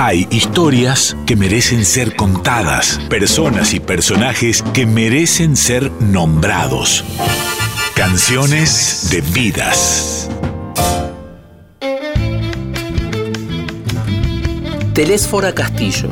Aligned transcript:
Hay 0.00 0.28
historias 0.30 1.16
que 1.26 1.34
merecen 1.34 1.84
ser 1.84 2.14
contadas, 2.14 3.00
personas 3.10 3.74
y 3.74 3.80
personajes 3.80 4.62
que 4.72 4.86
merecen 4.86 5.56
ser 5.56 5.90
nombrados. 6.00 7.04
Canciones 7.96 9.08
de 9.10 9.22
vidas. 9.22 10.30
Telésfora 14.94 15.52
Castillo. 15.52 16.10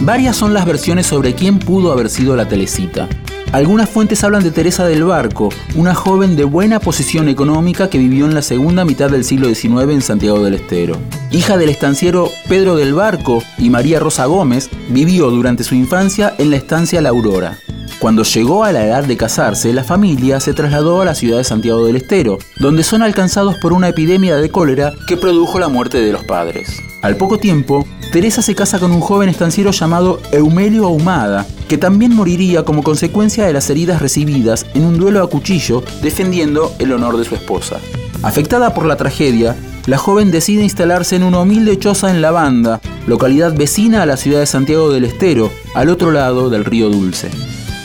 Varias 0.00 0.36
son 0.36 0.54
las 0.54 0.64
versiones 0.64 1.06
sobre 1.06 1.34
quién 1.34 1.58
pudo 1.58 1.92
haber 1.92 2.08
sido 2.08 2.34
la 2.34 2.48
Telecita. 2.48 3.10
Algunas 3.52 3.90
fuentes 3.90 4.24
hablan 4.24 4.42
de 4.42 4.50
Teresa 4.50 4.86
del 4.86 5.04
Barco, 5.04 5.50
una 5.74 5.94
joven 5.94 6.36
de 6.36 6.44
buena 6.44 6.80
posición 6.80 7.28
económica 7.28 7.90
que 7.90 7.98
vivió 7.98 8.24
en 8.24 8.34
la 8.34 8.40
segunda 8.40 8.86
mitad 8.86 9.10
del 9.10 9.24
siglo 9.24 9.46
XIX 9.46 9.92
en 9.92 10.00
Santiago 10.00 10.42
del 10.42 10.54
Estero. 10.54 10.96
Hija 11.30 11.58
del 11.58 11.68
estanciero 11.68 12.30
Pedro 12.48 12.76
del 12.76 12.94
Barco 12.94 13.42
y 13.58 13.68
María 13.68 14.00
Rosa 14.00 14.24
Gómez, 14.24 14.70
vivió 14.88 15.30
durante 15.30 15.64
su 15.64 15.74
infancia 15.74 16.34
en 16.38 16.48
la 16.48 16.56
estancia 16.56 17.02
La 17.02 17.10
Aurora. 17.10 17.58
Cuando 18.02 18.24
llegó 18.24 18.64
a 18.64 18.72
la 18.72 18.84
edad 18.84 19.04
de 19.04 19.16
casarse, 19.16 19.72
la 19.72 19.84
familia 19.84 20.40
se 20.40 20.54
trasladó 20.54 21.00
a 21.00 21.04
la 21.04 21.14
ciudad 21.14 21.38
de 21.38 21.44
Santiago 21.44 21.86
del 21.86 21.94
Estero, 21.94 22.36
donde 22.58 22.82
son 22.82 23.00
alcanzados 23.00 23.54
por 23.58 23.72
una 23.72 23.90
epidemia 23.90 24.34
de 24.34 24.50
cólera 24.50 24.92
que 25.06 25.16
produjo 25.16 25.60
la 25.60 25.68
muerte 25.68 26.00
de 26.00 26.10
los 26.10 26.24
padres. 26.24 26.82
Al 27.02 27.16
poco 27.16 27.38
tiempo, 27.38 27.86
Teresa 28.10 28.42
se 28.42 28.56
casa 28.56 28.80
con 28.80 28.90
un 28.90 29.00
joven 29.00 29.28
estanciero 29.28 29.70
llamado 29.70 30.20
Eumelio 30.32 30.86
Ahumada, 30.86 31.46
que 31.68 31.78
también 31.78 32.16
moriría 32.16 32.64
como 32.64 32.82
consecuencia 32.82 33.46
de 33.46 33.52
las 33.52 33.70
heridas 33.70 34.02
recibidas 34.02 34.66
en 34.74 34.84
un 34.84 34.98
duelo 34.98 35.22
a 35.22 35.30
cuchillo 35.30 35.84
defendiendo 36.02 36.74
el 36.80 36.90
honor 36.90 37.16
de 37.18 37.24
su 37.24 37.36
esposa. 37.36 37.76
Afectada 38.24 38.74
por 38.74 38.84
la 38.84 38.96
tragedia, 38.96 39.54
la 39.86 39.98
joven 39.98 40.32
decide 40.32 40.64
instalarse 40.64 41.14
en 41.14 41.22
una 41.22 41.38
humilde 41.38 41.78
choza 41.78 42.10
en 42.10 42.20
La 42.20 42.32
Banda, 42.32 42.80
localidad 43.06 43.54
vecina 43.56 44.02
a 44.02 44.06
la 44.06 44.16
ciudad 44.16 44.40
de 44.40 44.46
Santiago 44.46 44.90
del 44.90 45.04
Estero, 45.04 45.52
al 45.76 45.88
otro 45.88 46.10
lado 46.10 46.50
del 46.50 46.64
río 46.64 46.88
Dulce. 46.88 47.30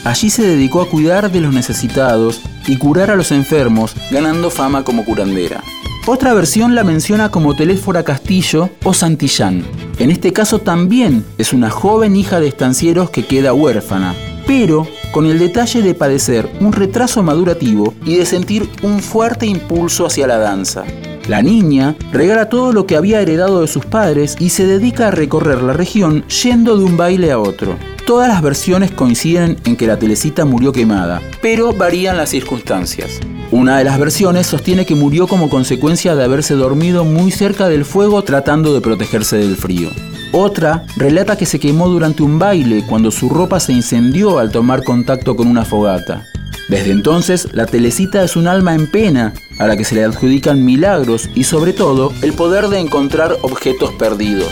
Allí 0.08 0.30
se 0.30 0.42
dedicó 0.42 0.80
a 0.80 0.90
cuidar 0.90 1.30
de 1.30 1.42
los 1.42 1.54
necesitados 1.54 2.40
y 2.66 2.78
curar 2.78 3.12
a 3.12 3.18
los 3.18 3.34
enfermos, 3.34 3.94
ganando 4.10 4.50
fama 4.50 4.86
como 4.86 5.04
curandera. 5.04 5.62
Otra 6.06 6.34
versión 6.34 6.76
la 6.76 6.86
menciona 6.86 7.30
como 7.30 7.58
Telésfora 7.58 8.04
Castillo 8.04 8.70
o 8.86 8.94
Santillán. 8.94 9.66
En 10.00 10.10
este 10.10 10.32
caso 10.32 10.60
también 10.60 11.26
es 11.38 11.52
una 11.52 11.70
joven 11.70 12.16
hija 12.16 12.40
de 12.40 12.48
estancieros 12.48 13.10
que 13.10 13.26
queda 13.26 13.52
huérfana, 13.52 14.16
pero 14.48 14.88
con 15.12 15.26
el 15.26 15.40
detalle 15.40 15.82
de 15.82 15.94
padecer 15.94 16.50
un 16.62 16.72
retraso 16.72 17.22
madurativo 17.22 17.94
y 18.06 18.16
de 18.16 18.26
sentir 18.26 18.70
un 18.84 19.02
fuerte 19.02 19.46
impulso 19.46 20.06
hacia 20.06 20.26
la 20.26 20.38
danza. 20.38 20.86
La 21.28 21.42
niña 21.42 21.96
regala 22.14 22.48
todo 22.48 22.72
lo 22.72 22.88
que 22.88 22.96
había 22.96 23.20
heredado 23.20 23.60
de 23.60 23.68
sus 23.68 23.86
padres 23.86 24.38
y 24.40 24.50
se 24.50 24.66
dedica 24.66 25.10
a 25.10 25.12
recorrer 25.12 25.62
la 25.62 25.74
región 25.74 26.26
yendo 26.28 26.78
de 26.78 26.86
un 26.86 26.96
baile 26.96 27.32
a 27.32 27.40
otro. 27.40 27.76
Todas 28.06 28.30
las 28.30 28.42
versiones 28.42 28.92
coinciden 28.92 29.58
en 29.66 29.76
que 29.76 29.88
la 29.88 30.00
telecita 30.00 30.46
murió 30.46 30.72
quemada, 30.72 31.22
pero 31.42 31.74
varían 31.74 32.16
las 32.16 32.30
circunstancias. 32.30 33.20
Una 33.52 33.78
de 33.78 33.84
las 33.84 34.00
versiones 34.00 34.48
sostiene 34.48 34.86
que 34.86 34.96
murió 34.96 35.28
como 35.28 35.50
consecuencia 35.50 36.16
de 36.16 36.24
haberse 36.24 36.54
dormido 36.54 37.04
muy 37.04 37.32
cerca 37.32 37.68
del 37.68 37.84
fuego 37.84 38.24
tratando 38.24 38.74
de 38.74 38.80
protegerse 38.80 39.38
del 39.38 39.58
frío. 39.58 39.90
Otra 40.32 40.86
relata 40.96 41.38
que 41.38 41.46
se 41.46 41.60
quemó 41.60 41.90
durante 41.90 42.24
un 42.24 42.40
baile 42.40 42.86
cuando 42.88 43.12
su 43.12 43.28
ropa 43.28 43.60
se 43.60 43.74
incendió 43.74 44.40
al 44.40 44.52
tomar 44.52 44.84
contacto 44.84 45.36
con 45.36 45.48
una 45.48 45.66
fogata. 45.66 46.26
Desde 46.68 46.92
entonces, 46.92 47.48
la 47.54 47.66
telecita 47.66 48.24
es 48.24 48.36
un 48.36 48.48
alma 48.48 48.76
en 48.76 48.92
pena 48.92 49.34
a 49.58 49.68
la 49.68 49.78
que 49.78 49.86
se 49.86 49.96
le 49.96 50.04
adjudican 50.04 50.66
milagros 50.66 51.30
y 51.34 51.46
sobre 51.46 51.74
todo 51.74 52.14
el 52.22 52.34
poder 52.34 52.68
de 52.68 52.80
encontrar 52.80 53.38
objetos 53.42 53.92
perdidos. 53.94 54.52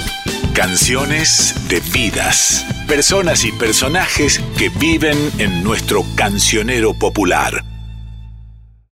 Canciones 0.53 1.53
de 1.67 1.81
vidas. 1.91 2.66
Personas 2.88 3.44
y 3.44 3.52
personajes 3.52 4.41
que 4.57 4.69
viven 4.69 5.17
en 5.38 5.63
nuestro 5.63 6.06
cancionero 6.16 6.94
popular. 6.94 7.75